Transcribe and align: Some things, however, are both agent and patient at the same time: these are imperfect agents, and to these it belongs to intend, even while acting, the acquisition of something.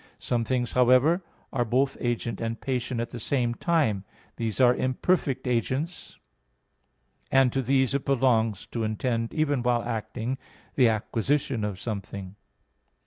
Some 0.17 0.43
things, 0.45 0.71
however, 0.73 1.21
are 1.53 1.63
both 1.63 1.95
agent 1.99 2.41
and 2.41 2.59
patient 2.59 2.99
at 2.99 3.11
the 3.11 3.19
same 3.19 3.53
time: 3.53 4.03
these 4.37 4.59
are 4.59 4.73
imperfect 4.73 5.45
agents, 5.45 6.17
and 7.31 7.53
to 7.53 7.61
these 7.61 7.93
it 7.93 8.03
belongs 8.03 8.65
to 8.71 8.83
intend, 8.83 9.31
even 9.31 9.61
while 9.61 9.83
acting, 9.83 10.39
the 10.73 10.89
acquisition 10.89 11.63
of 11.63 11.79
something. 11.79 12.33